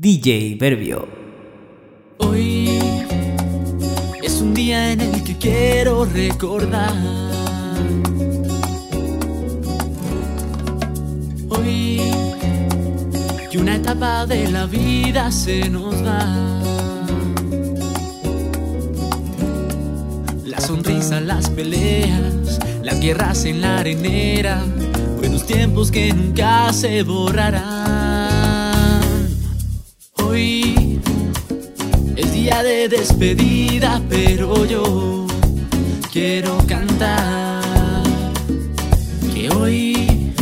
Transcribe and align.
DJ 0.00 0.56
Verbio. 0.60 1.08
Hoy 2.18 2.68
es 4.22 4.40
un 4.40 4.54
día 4.54 4.92
en 4.92 5.00
el 5.00 5.24
que 5.24 5.36
quiero 5.36 6.04
recordar. 6.04 6.94
Hoy 11.48 12.00
que 13.50 13.58
una 13.58 13.74
etapa 13.74 14.24
de 14.24 14.48
la 14.52 14.66
vida 14.66 15.32
se 15.32 15.68
nos 15.68 15.96
va. 16.06 16.24
La 20.44 20.60
sonrisa, 20.60 21.20
las 21.20 21.50
peleas, 21.50 22.60
las 22.84 23.00
guerras 23.00 23.44
en 23.46 23.62
la 23.62 23.78
arenera, 23.78 24.62
buenos 25.16 25.44
tiempos 25.44 25.90
que 25.90 26.12
nunca 26.12 26.72
se 26.72 27.02
borrarán. 27.02 28.07
De 32.62 32.88
despedida, 32.88 34.02
pero 34.08 34.64
yo 34.64 35.26
quiero 36.10 36.58
cantar 36.66 37.62
que 39.32 39.48
hoy 39.50 40.32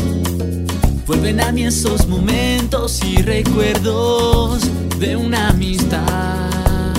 vuelven 1.07 1.41
a 1.41 1.53
mí 1.53 1.65
esos 1.65 2.07
momentos 2.07 3.05
y 3.05 3.21
recuerdos 3.21 4.63
de 4.99 5.17
una 5.17 5.51
amistad. 5.51 6.95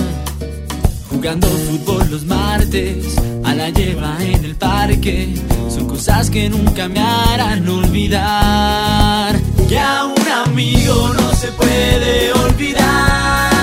Jugando 1.10 1.48
fútbol 1.48 2.08
los 2.10 2.24
martes, 2.24 3.16
a 3.44 3.54
la 3.54 3.70
lleva 3.70 4.16
en 4.20 4.44
el 4.44 4.54
parque, 4.54 5.34
son 5.68 5.88
cosas 5.88 6.30
que 6.30 6.48
nunca 6.48 6.88
me 6.88 7.00
harán 7.00 7.68
olvidar. 7.68 9.36
Que 9.68 9.78
a 9.80 10.04
un 10.04 10.28
amigo 10.46 11.12
no 11.14 11.34
se 11.34 11.48
puede 11.48 12.32
olvidar 12.32 13.57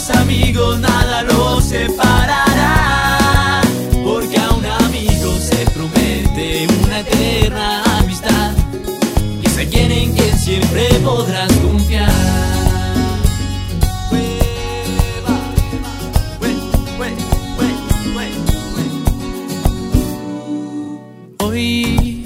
los 0.00 0.16
amigos 0.16 0.78
nada 0.80 1.22
los 1.24 1.64
separará. 1.64 3.60
Porque 4.02 4.38
a 4.38 4.50
un 4.50 4.64
amigo 4.64 5.30
se 5.38 5.58
promete 5.74 6.66
una 6.84 7.00
eterna 7.00 7.82
amistad 7.98 8.52
y 9.42 9.46
es 9.46 9.58
alguien 9.58 9.92
en 9.92 10.14
quien 10.14 10.38
siempre 10.38 10.88
podrás 11.04 11.52
confiar. 11.56 12.10
Hoy 21.40 22.24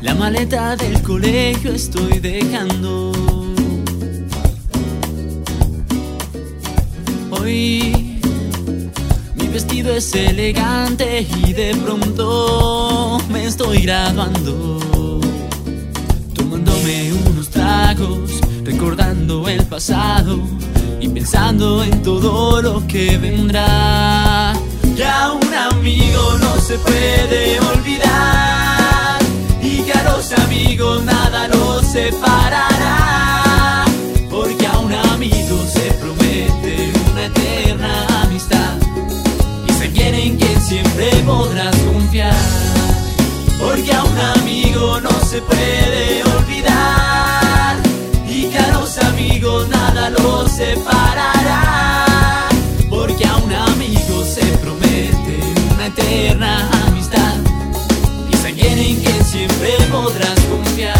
la 0.00 0.14
maleta 0.14 0.76
del 0.76 1.02
colegio 1.02 1.72
estoy 1.72 2.20
dejando. 2.20 3.43
Mi 7.44 8.08
vestido 9.52 9.94
es 9.94 10.14
elegante 10.14 11.26
y 11.44 11.52
de 11.52 11.74
pronto 11.76 13.18
me 13.28 13.44
estoy 13.44 13.82
graduando. 13.82 15.20
Tomándome 16.34 17.12
unos 17.12 17.50
tragos, 17.50 18.40
recordando 18.64 19.46
el 19.46 19.62
pasado 19.66 20.38
y 20.98 21.08
pensando 21.08 21.84
en 21.84 22.02
todo 22.02 22.62
lo 22.62 22.86
que 22.86 23.18
vendrá. 23.18 24.54
Ya 24.96 25.32
un 25.32 25.52
amigo 25.52 26.38
no 26.40 26.56
se 26.62 26.78
puede 26.78 27.60
olvidar 27.60 29.20
y 29.62 29.82
que 29.82 29.92
a 29.92 30.02
los 30.04 30.32
amigos 30.32 31.04
nada 31.04 31.48
los 31.48 31.84
separará. 31.84 33.43
Eterna 37.34 38.06
amistad 38.22 38.76
y 39.66 39.82
alguien 39.82 40.14
en 40.14 40.36
quien 40.36 40.60
siempre 40.60 41.10
podrás 41.26 41.76
confiar. 41.76 42.34
Porque 43.58 43.92
a 43.92 44.02
un 44.04 44.18
amigo 44.18 45.00
no 45.00 45.10
se 45.24 45.40
puede 45.42 46.22
olvidar 46.24 47.76
y 48.28 48.46
que 48.46 48.58
a 48.58 48.72
los 48.72 48.98
amigos 48.98 49.68
nada 49.68 50.10
los 50.10 50.50
separará. 50.50 52.48
Porque 52.90 53.26
a 53.26 53.36
un 53.36 53.52
amigo 53.52 54.24
se 54.24 54.44
promete 54.58 55.40
una 55.74 55.86
eterna 55.86 56.68
amistad 56.86 57.36
y 58.30 58.34
es 58.34 58.44
alguien 58.44 58.78
en 58.78 58.96
quien 59.00 59.24
siempre 59.24 59.70
podrás 59.90 60.40
confiar. 60.50 60.98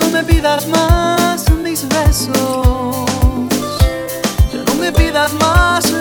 No 0.00 0.08
me 0.10 0.24
pidas 0.24 0.66
más 0.68 1.44
mis 1.62 1.86
besos, 1.88 2.79
no 5.20 5.28
me 5.28 5.34
pidas 5.34 5.34
más 5.34 5.99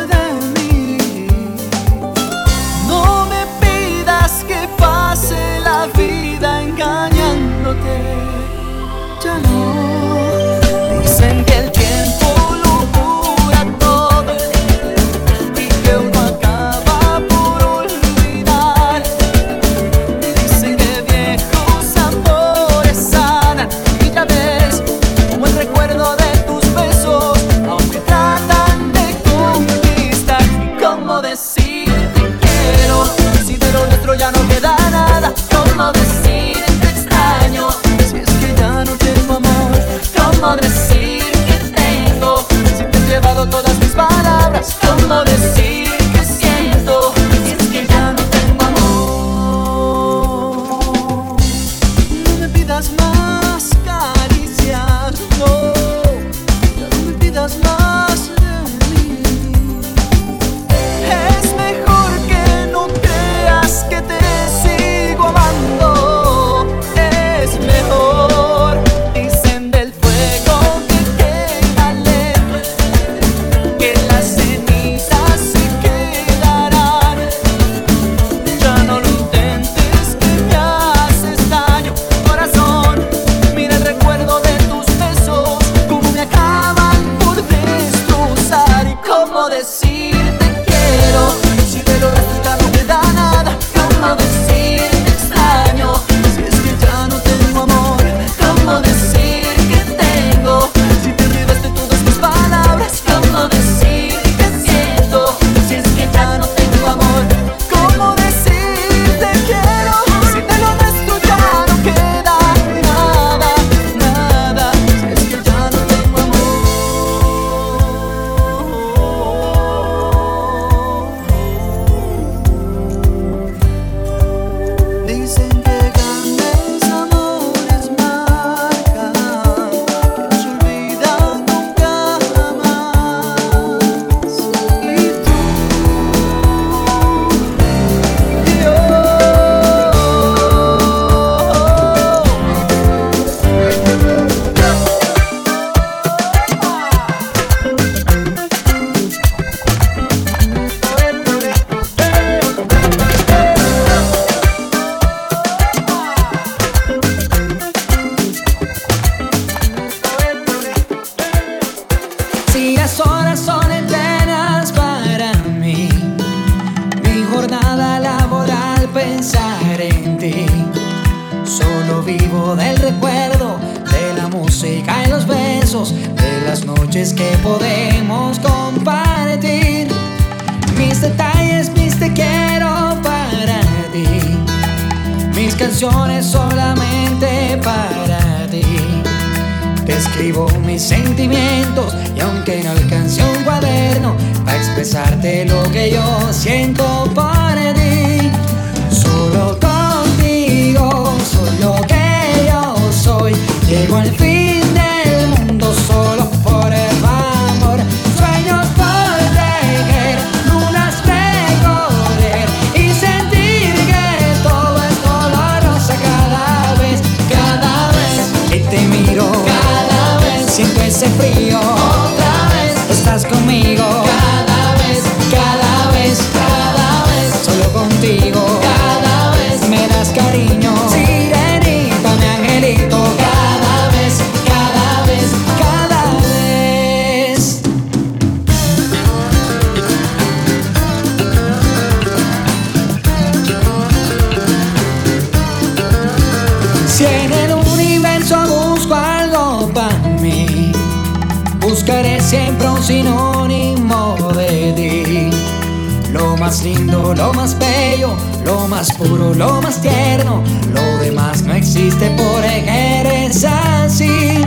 más 256.59 256.63
lindo, 256.63 257.13
lo 257.15 257.33
más 257.33 257.57
bello, 257.57 258.15
lo 258.43 258.67
más 258.67 258.91
puro, 258.93 259.33
lo 259.33 259.61
más 259.61 259.81
tierno. 259.81 260.43
Lo 260.73 260.97
demás 260.97 261.43
no 261.43 261.53
existe 261.53 262.09
porque 262.17 262.99
eres 262.99 263.45
así. 263.45 264.43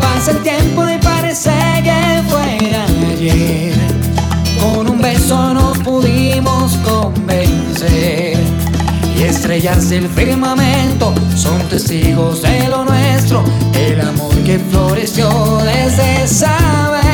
Pasa 0.00 0.30
el 0.32 0.42
tiempo 0.42 0.88
y 0.88 0.98
parece 0.98 1.50
que 1.82 2.22
fuera 2.28 2.84
ayer. 3.10 3.74
Con 4.60 4.88
un 4.88 5.00
beso 5.00 5.54
nos 5.54 5.78
pudimos 5.78 6.76
convencer. 6.78 8.38
Y 9.16 9.22
estrellarse 9.22 9.96
el 9.96 10.08
firmamento 10.08 11.12
son 11.36 11.60
testigos 11.68 12.42
de 12.42 12.68
lo 12.68 12.84
nuestro. 12.84 13.44
El 13.74 14.00
amor 14.00 14.34
que 14.44 14.58
floreció 14.70 15.58
desde 15.64 16.26
saber. 16.26 17.07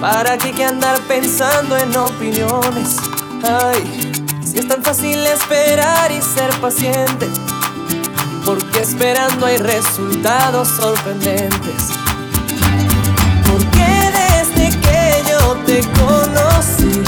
¿Para 0.00 0.36
qué 0.36 0.52
que 0.52 0.64
andar 0.64 0.98
pensando 1.08 1.78
en 1.78 1.96
opiniones? 1.96 2.96
Ay, 3.42 4.12
si 4.44 4.58
es 4.58 4.68
tan 4.68 4.82
fácil 4.82 5.18
esperar 5.26 6.12
y 6.12 6.20
ser 6.20 6.50
paciente, 6.60 7.26
porque 8.44 8.80
esperando 8.80 9.46
hay 9.46 9.56
resultados 9.56 10.68
sorprendentes. 10.68 11.88
Porque 13.50 14.12
desde 14.12 14.78
que 14.78 15.22
yo 15.30 15.56
te 15.64 15.80
conocí, 16.00 17.02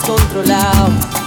descontrolado. 0.00 1.19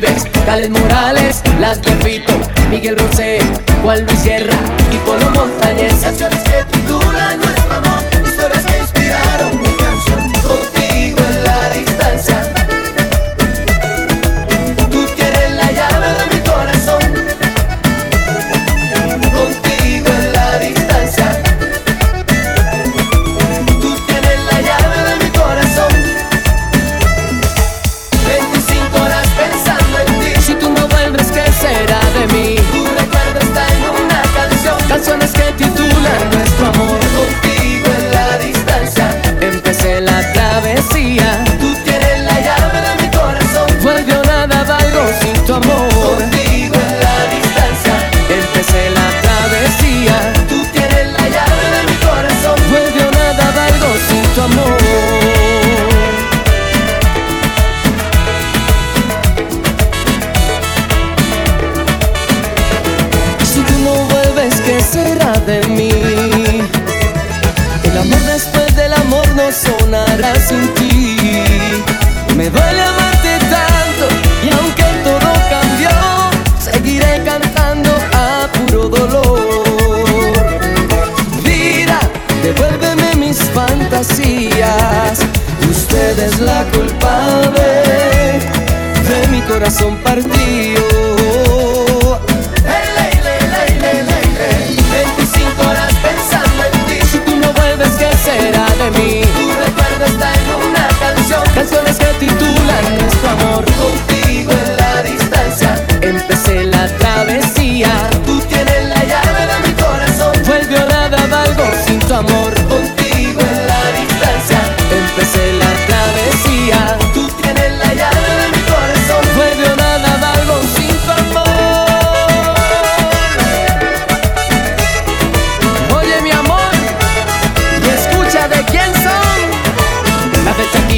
Vives, 0.00 0.24
Cales 0.46 0.70
Morales, 0.70 1.42
Las 1.60 1.82
de 1.82 1.90
Miguel 2.70 2.96
Rosé, 2.96 3.38
Juan 3.82 4.06
Luis 4.06 4.18
Sierra 4.20 4.54
y 4.90 4.96
Polo 4.98 5.30
Montañez. 5.30 6.02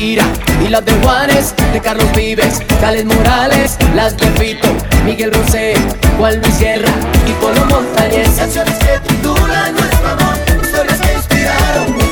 Shakira 0.03 0.25
y 0.67 0.69
las 0.69 0.85
de 0.85 0.93
Juanes, 0.95 1.55
de 1.73 1.81
Carlos 1.81 2.09
Vives, 2.17 2.61
Tales 2.81 3.05
Morales, 3.05 3.79
las 3.95 4.17
de 4.17 4.27
Fito, 4.33 4.67
Miguel 5.05 5.33
Rosé, 5.33 5.75
Juan 6.19 6.41
Luis 6.41 6.55
Sierra 6.55 6.89
y 7.25 7.33
Polo 7.35 7.65
Montañez. 7.67 8.29
Canciones 8.37 8.75
que 8.79 8.99
titulan 9.09 9.73
nuestro 9.73 10.09
amor, 10.09 10.37
historias 10.61 11.01
que 11.01 11.13
inspiraron 11.15 12.12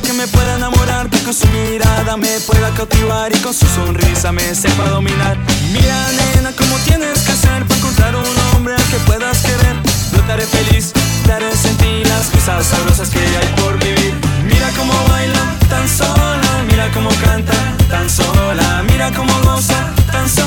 que 0.00 0.12
me 0.12 0.26
pueda 0.26 0.56
enamorar 0.56 1.08
Que 1.08 1.22
con 1.22 1.32
su 1.32 1.46
mirada 1.48 2.16
me 2.16 2.40
pueda 2.40 2.70
cautivar 2.70 3.34
Y 3.34 3.38
con 3.40 3.54
su 3.54 3.66
sonrisa 3.66 4.32
me 4.32 4.54
sepa 4.54 4.88
dominar. 4.88 5.36
Mira 5.72 5.96
nena 6.12 6.52
como 6.52 6.76
tienes 6.80 7.20
que 7.20 7.32
hacer 7.32 7.64
Para 7.64 7.78
encontrar 7.78 8.16
un 8.16 8.24
hombre 8.54 8.74
al 8.74 8.82
que 8.84 8.98
puedas 9.06 9.38
querer. 9.42 9.76
Flotaré 10.10 10.46
feliz, 10.46 10.92
daré 11.26 11.50
en 11.50 11.76
ti 11.76 12.04
Las 12.04 12.26
cosas 12.26 12.66
sabrosas 12.66 13.08
que 13.08 13.18
hay 13.18 13.48
por 13.60 13.78
vivir. 13.78 14.14
Mira 14.44 14.70
cómo 14.76 14.92
baila, 15.08 15.54
tan 15.68 15.88
sola 15.88 16.64
Mira 16.68 16.90
cómo 16.92 17.10
canta, 17.24 17.54
tan 17.88 18.08
sola 18.10 18.82
Mira 18.88 19.10
cómo 19.12 19.32
goza, 19.42 19.92
tan 20.12 20.28
sola. 20.28 20.45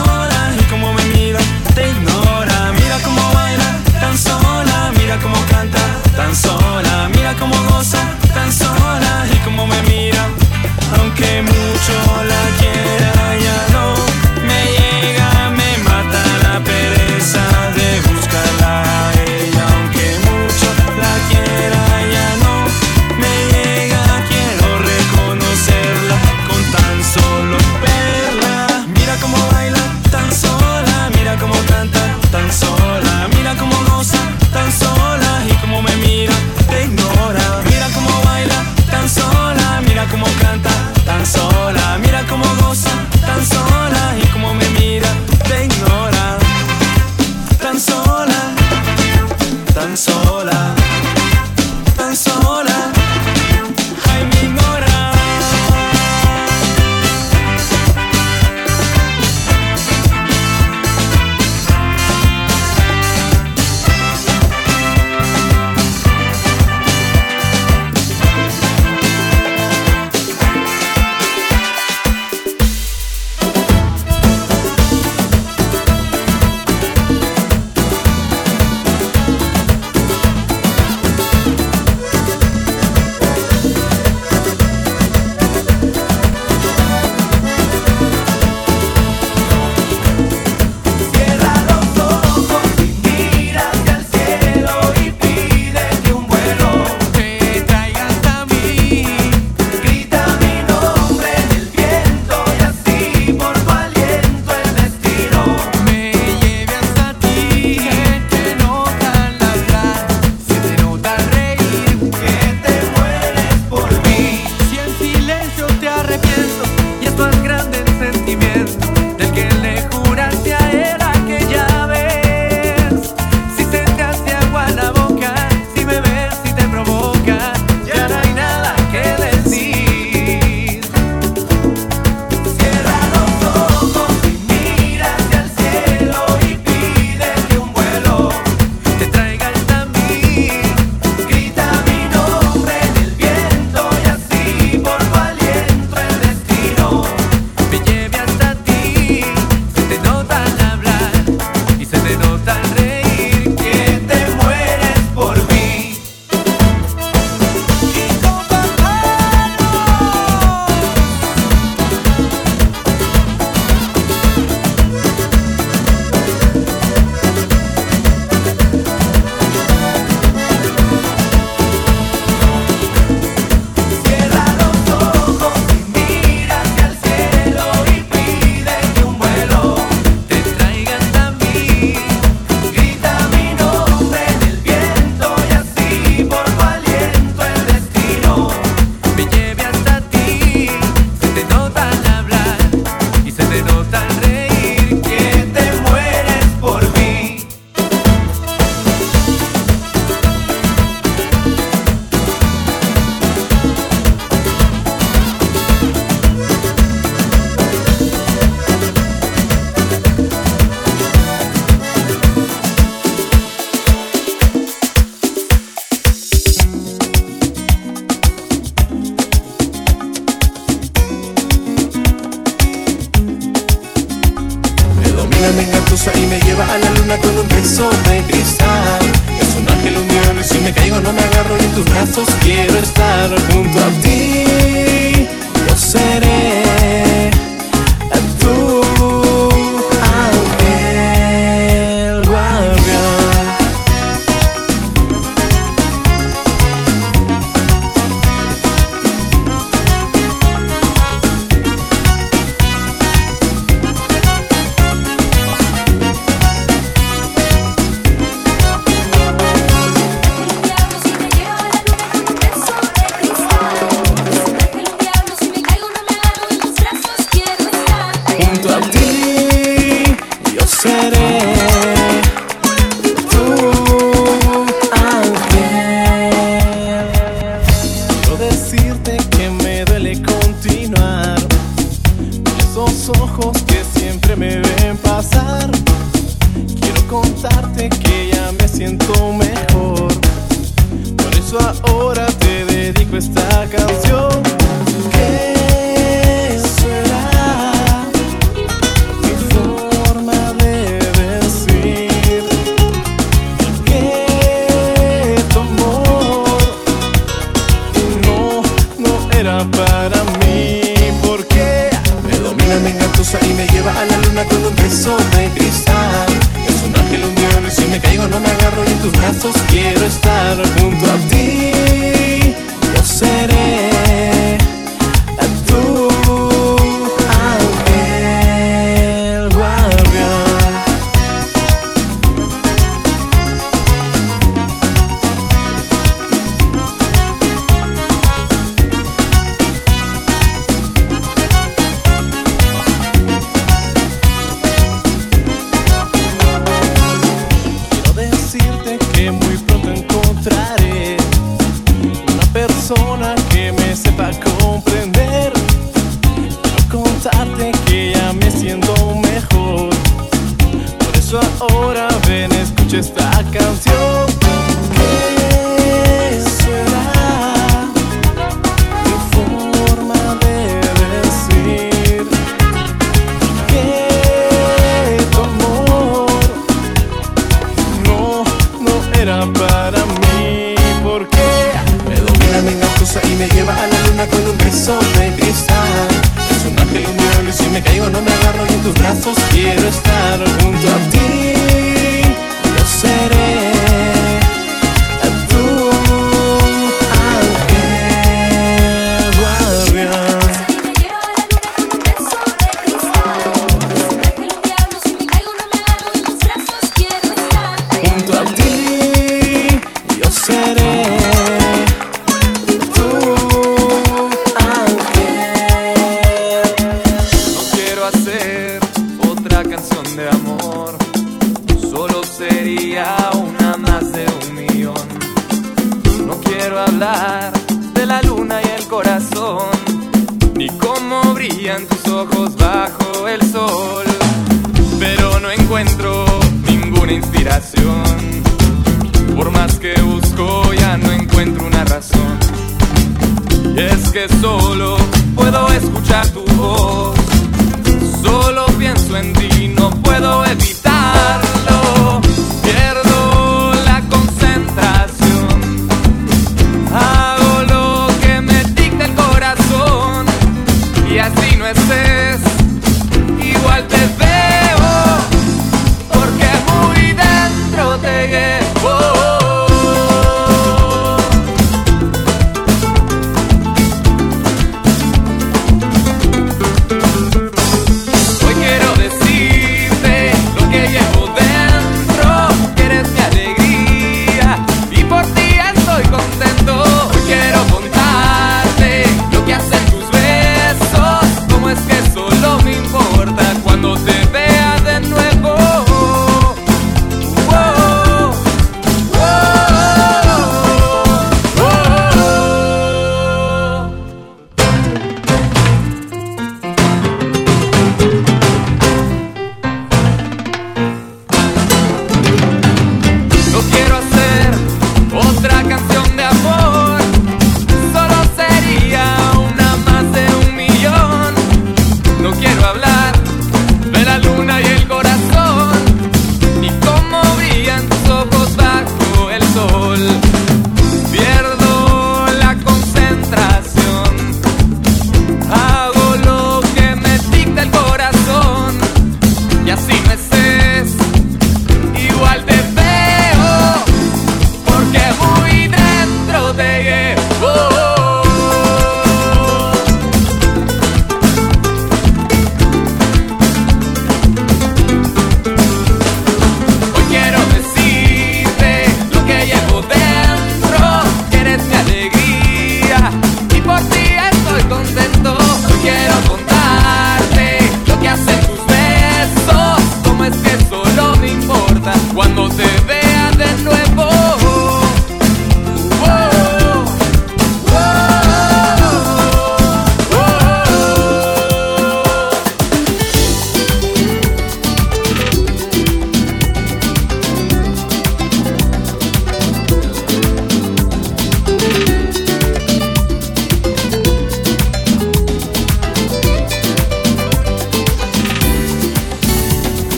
Estar 232.82 233.30
junto 233.52 233.80
a 233.80 233.90
ti. 234.02 235.28
Yo 235.68 235.76
seré 235.76 236.69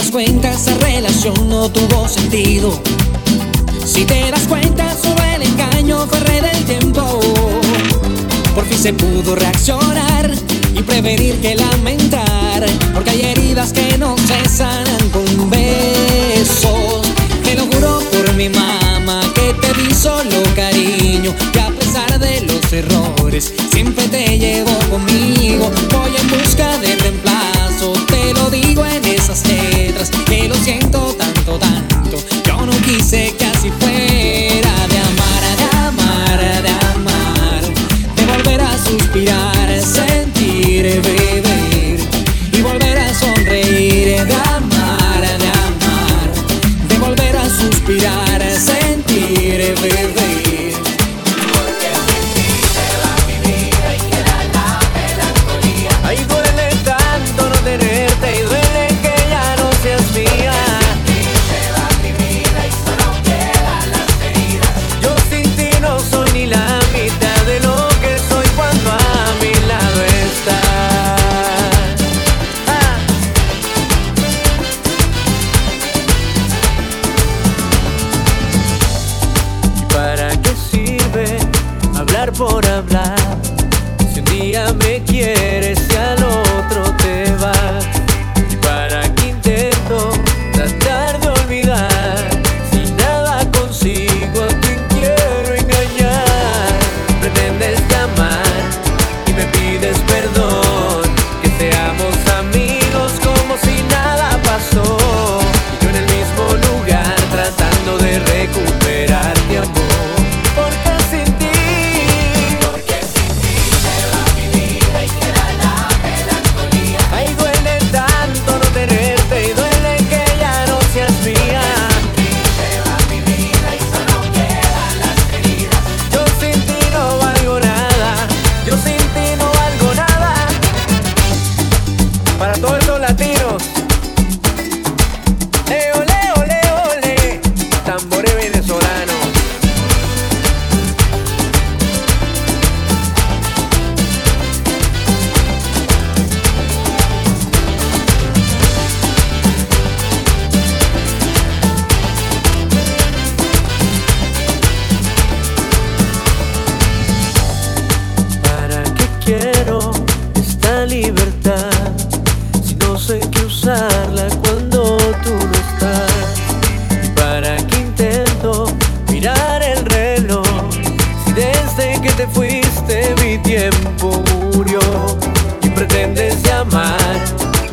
das 0.00 0.10
cuenta, 0.10 0.50
esa 0.50 0.72
relación 0.78 1.34
no 1.50 1.68
tuvo 1.68 2.08
sentido. 2.08 2.80
Si 3.84 4.06
te 4.06 4.30
das 4.30 4.46
cuenta, 4.48 4.96
solo 4.96 5.22
el 5.34 5.42
engaño 5.42 6.06
fue 6.06 6.40
del 6.40 6.64
tiempo. 6.64 7.20
Por 8.54 8.64
fin 8.64 8.78
se 8.78 8.94
pudo 8.94 9.34
reaccionar 9.34 10.30
y 10.74 10.82
prevenir 10.82 11.34
que 11.42 11.54
lamentar. 11.54 12.64
Porque 12.94 13.10
hay 13.10 13.20
heridas 13.26 13.74
que 13.74 13.98
no 13.98 14.16
se 14.16 14.48
sanan 14.48 15.10
con 15.10 15.50
besos. 15.50 17.02
Te 17.44 17.56
lo 17.56 17.66
juro 17.66 18.00
por 18.10 18.32
mi 18.36 18.48
mamá 18.48 19.20
que 19.34 19.52
te 19.52 19.82
di 19.82 19.94
solo 19.94 20.42
cariño. 20.56 21.34
Que 21.52 21.60
a 21.60 21.68
pesar 21.68 22.18
de 22.18 22.40
los 22.40 22.72
errores, 22.72 23.52
siempre 23.70 24.08
te 24.08 24.38
llevo 24.38 24.72
conmigo. 24.88 25.70
Voy 25.90 26.12
en 26.16 26.28
busca 26.30 26.78
de 26.78 26.96
reemplazo, 26.96 27.92
te 28.08 28.32
lo 28.32 28.48
digo 28.48 28.82
en 28.86 29.04
esas 29.04 29.42
siento 30.62 31.14
tanto, 31.16 31.58
tanto. 31.58 32.18
Yo 32.44 32.66
no 32.66 32.72
quise 32.82 33.34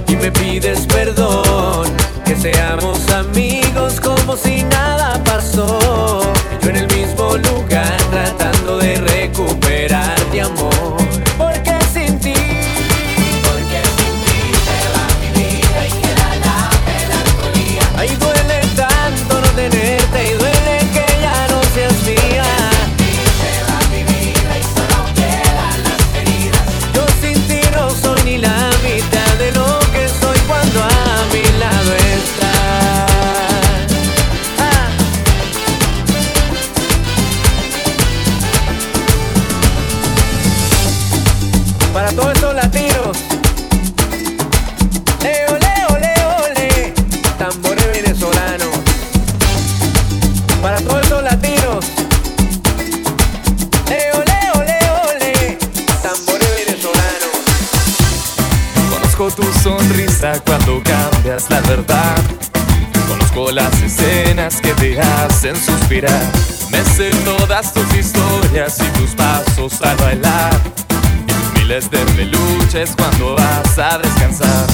y 0.07 0.15
me 0.15 0.31
pides 0.31 0.85
perdón, 0.85 1.89
que 2.23 2.37
seamos 2.37 3.09
amigos 3.09 3.99
como 3.99 4.37
si 4.37 4.63
nada 4.63 5.21
pasó. 5.25 6.16
tus 67.61 67.91
historias 67.95 68.77
y 68.79 68.99
tus 68.99 69.15
pasos 69.15 69.81
al 69.81 69.97
bailar. 69.97 70.51
Y 71.27 71.31
tus 71.31 71.53
miles 71.53 71.89
de 71.89 71.97
peluches 71.97 72.95
cuando 72.95 73.35
vas 73.35 73.79
a 73.79 73.97
descansar. 73.97 74.67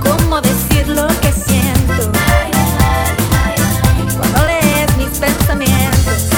¿Cómo 0.00 0.40
decir 0.40 0.86
lo 0.88 1.08
que 1.20 1.32
siento? 1.32 2.12
Cuando 4.18 4.46
lees 4.46 4.96
mis 4.96 5.18
pensamientos. 5.18 6.30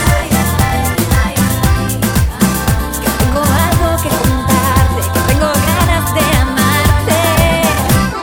Que 3.02 3.11
tengo 3.18 3.42
algo 3.42 4.02
que 4.02 4.09
contarte, 4.09 5.02
que 5.12 5.20
tengo 5.32 5.52
ganas 5.52 6.14
de 6.14 6.20
amarte. 6.38 7.20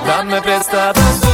Dame 0.07 0.41
prestados. 0.41 1.24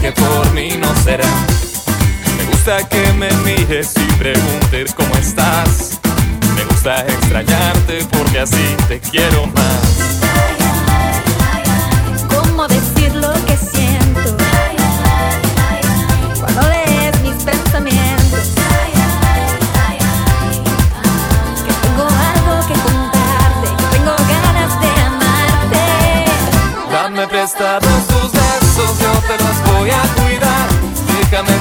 que 0.00 0.12
por 0.12 0.52
mí 0.52 0.70
no 0.78 0.94
será. 1.02 1.28
Me 2.36 2.44
gusta 2.44 2.88
que 2.88 3.12
me 3.14 3.30
mires 3.44 3.92
y 3.96 4.12
preguntes 4.14 4.94
cómo 4.94 5.14
estás. 5.16 5.98
Me 6.54 6.64
gusta 6.64 7.00
extrañarte 7.06 8.04
porque 8.12 8.40
así 8.40 8.76
te 8.88 9.00
quiero 9.00 9.46
más. 9.46 9.87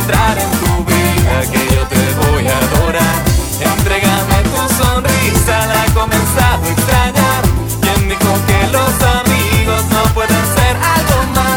entrar 0.07 0.37
en 0.37 0.51
tu 0.51 0.85
vida 0.85 1.41
que 1.51 1.75
yo 1.75 1.85
te 1.87 2.03
voy 2.21 2.47
a 2.47 2.57
adorar. 2.57 3.19
Entrégame 3.59 4.37
tu 4.43 4.61
sonrisa, 4.81 5.67
la 5.67 5.85
he 5.85 5.93
comenzado 5.93 6.63
a 6.63 6.69
extrañar. 6.69 7.41
¿Quién 7.81 8.09
dijo 8.09 8.31
que 8.47 8.59
los 8.71 8.93
amigos 9.19 9.83
no 9.91 10.03
pueden 10.13 10.45
ser 10.55 10.77
algo 10.77 11.17
más? 11.35 11.47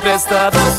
prestado 0.00 0.69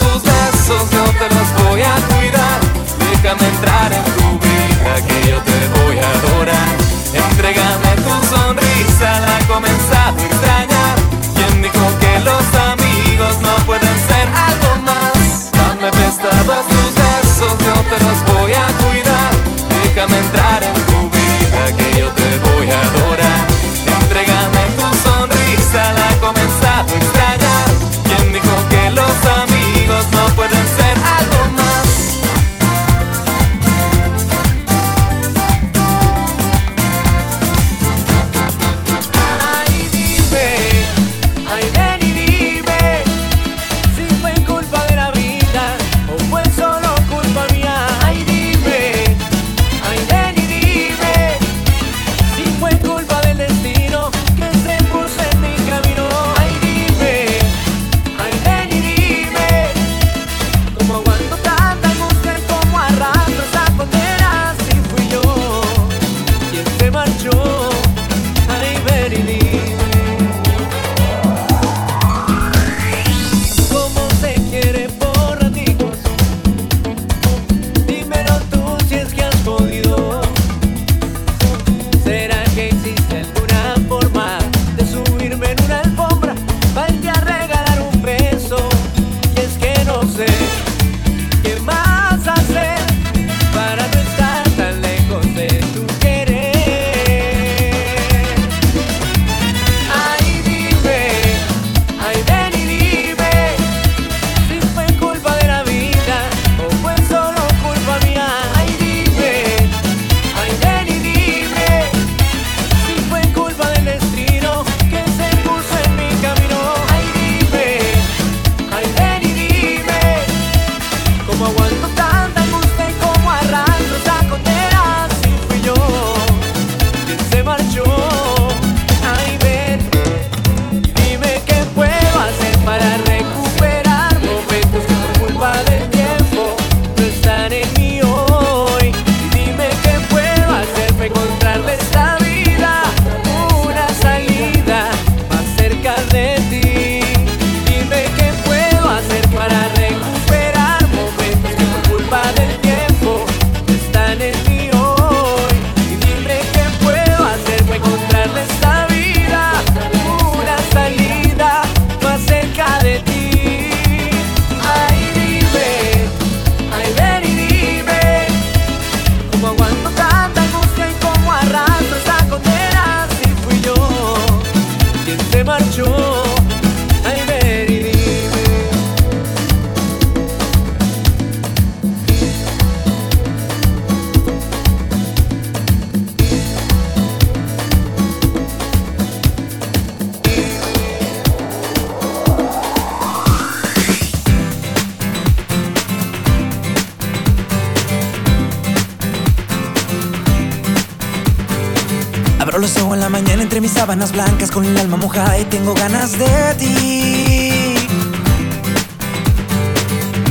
sábanas 204.02 204.12
blancas 204.12 204.52
con 204.52 204.66
el 204.66 204.78
alma 204.78 204.98
mojada 204.98 205.38
y 205.38 205.46
tengo 205.46 205.74
ganas 205.76 206.18
de 206.18 206.56
ti. 206.58 207.76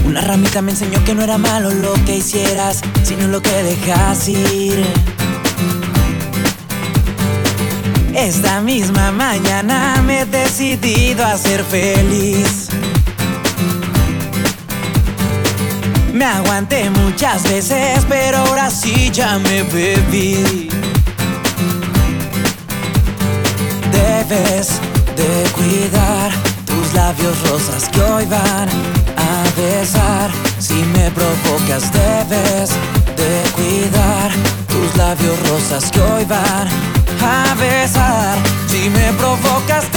Una 0.05 0.21
ramita 0.23 0.61
me 0.61 0.73
enseñó 0.73 1.03
que 1.05 1.15
no 1.15 1.23
era 1.23 1.39
malo 1.39 1.71
lo 1.71 1.93
que 2.05 2.17
hicieras, 2.17 2.81
sino 3.05 3.29
lo 3.29 3.41
que 3.41 3.63
dejas 3.63 4.29
ir. 4.29 4.85
Esta 8.15 8.61
misma 8.61 9.13
mañana 9.13 10.03
me 10.05 10.23
he 10.23 10.27
decidido 10.27 11.25
a 11.25 11.37
ser 11.37 11.63
feliz. 11.63 12.69
Me 16.13 16.25
aguanté 16.25 16.91
muchas 16.91 17.45
veces, 17.45 18.05
pero 18.09 18.39
ahora 18.39 18.69
sí 18.71 19.11
ya 19.13 19.39
me 19.39 19.63
bebí. 19.63 20.70
Debes 24.31 24.69
de 25.17 25.51
cuidar 25.57 26.31
tus 26.65 26.95
labios 26.95 27.37
rosas 27.51 27.89
que 27.89 28.01
hoy 28.01 28.25
van 28.27 28.69
a 29.17 29.61
besar. 29.61 30.31
Si 30.61 30.75
me 30.75 31.11
provocas, 31.11 31.91
debes 31.93 32.71
de 33.17 33.51
cuidar 33.57 34.31
tus 34.69 34.97
labios 34.97 35.37
rosas 35.49 35.91
que 35.91 36.01
hoy 36.01 36.25
van 36.27 36.69
a 37.21 37.55
besar. 37.57 38.39
Si 38.69 38.89
me 38.89 39.13
provocas, 39.15 39.91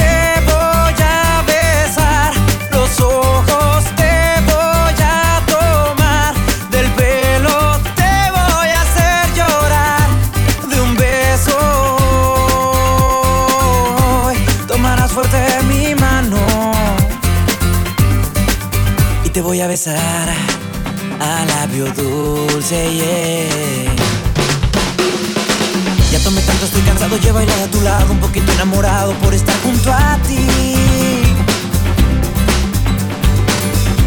besar 19.84 20.30
a 21.20 21.46
labio 21.46 21.86
dulce, 21.94 22.94
yeah. 22.94 23.96
Ya 26.12 26.20
tomé 26.20 26.42
tanto, 26.42 26.66
estoy 26.66 26.82
cansado, 26.84 27.18
llevo 27.18 27.40
bailar 27.40 27.60
a 27.60 27.68
tu 27.68 27.82
lado, 27.82 28.14
un 28.14 28.20
poquito 28.20 28.50
enamorado 28.54 29.14
por 29.16 29.34
estar 29.34 29.56
junto 29.62 29.92
a 29.92 30.18
ti. 30.28 30.48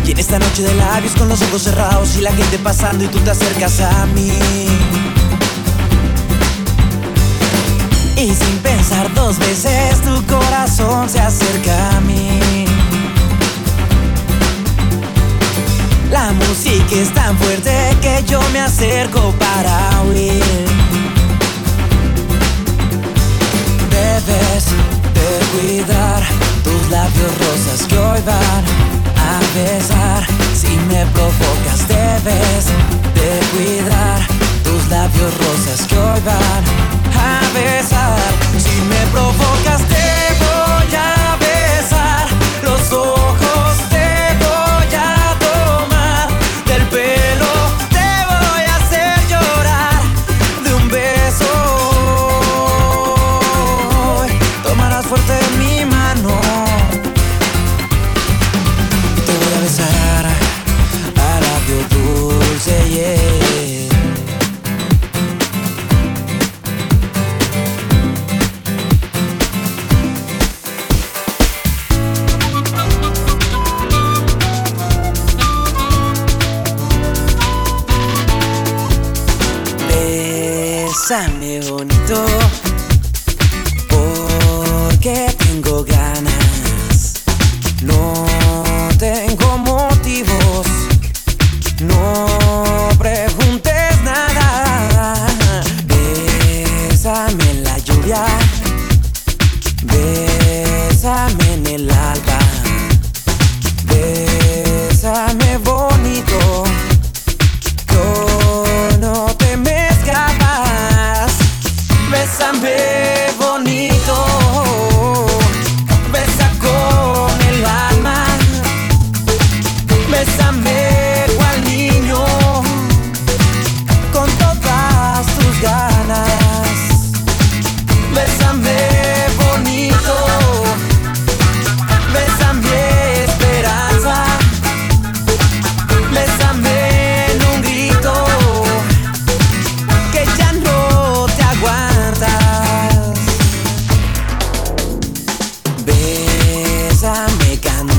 Y 0.06 0.10
en 0.12 0.18
esta 0.18 0.38
noche 0.38 0.62
de 0.62 0.74
labios 0.74 1.12
con 1.12 1.28
los 1.28 1.42
ojos 1.42 1.62
cerrados 1.62 2.16
y 2.16 2.22
la 2.22 2.32
gente 2.32 2.58
pasando 2.58 3.04
y 3.04 3.08
tú 3.08 3.18
te 3.18 3.30
acercas 3.30 3.80
a 3.80 4.06
mí. 4.06 4.32
Y 8.16 8.34
sin 8.34 8.58
pensar 8.62 9.12
dos 9.14 9.38
veces 9.38 10.00
tu 10.02 10.24
corazón 10.24 11.10
se 11.10 11.20
acerca 11.20 11.96
a 11.96 12.00
mí. 12.00 12.75
La 16.18 16.32
música 16.32 16.96
es 16.96 17.12
tan 17.12 17.36
fuerte 17.36 17.94
que 18.00 18.24
yo 18.26 18.40
me 18.50 18.60
acerco 18.60 19.34
para 19.38 20.02
oír. 20.08 20.42
Debes 23.90 24.64
de 25.18 25.28
cuidar 25.52 26.22
tus 26.64 26.90
labios 26.90 27.32
rosas 27.44 27.86
que 27.86 27.98
hoy 27.98 28.20
van 28.24 28.64
a 29.30 29.38
besar. 29.54 30.26
Si 30.54 30.72
me 30.88 31.04
provocas, 31.14 31.86
debes 31.86 32.64
de 33.18 33.30
cuidar 33.52 34.20
tus 34.64 34.88
labios 34.88 35.32
rosas 35.44 35.86
que 35.86 35.98
hoy 35.98 36.20
van 36.24 36.64
a 37.12 37.40
besar. 37.52 38.18
Si 38.56 38.76
me 38.90 39.02
provocas, 39.12 39.82
te 39.92 40.08
voy 40.44 40.94
a 40.96 41.36
besar. 41.46 42.26
Los 42.62 42.90
ojos 42.90 43.75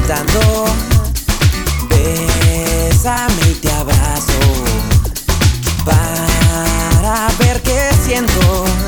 cantando. 0.08 0.66
Bésame 1.90 3.52
y 3.52 3.54
te 3.56 3.72
abrazo 3.72 4.40
para 5.86 7.28
ver 7.40 7.62
qué 7.62 7.90
siento. 8.06 8.87